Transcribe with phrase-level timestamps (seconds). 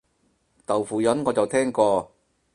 [0.65, 2.11] 豆腐膶我就聽過